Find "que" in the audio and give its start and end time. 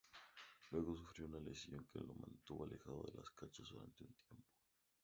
1.93-1.99